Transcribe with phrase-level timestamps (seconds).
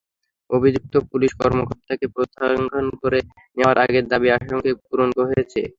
[0.49, 2.55] অভিযুক্ত পুলিশ কর্মকর্তাকে প্রত্যাহার
[3.01, 3.19] করে
[3.57, 5.61] নেওয়ায় তাঁদের দাবি আংশিক পূরণ হয়েছে।